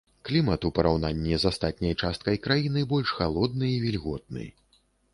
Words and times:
Клімат 0.27 0.63
у 0.69 0.71
параўнанні 0.79 1.35
з 1.43 1.51
астатняй 1.51 1.93
часткай 2.05 2.41
краіны 2.49 2.85
больш 2.97 3.15
халодны 3.21 3.67
і 3.79 3.81
вільготны. 3.89 4.53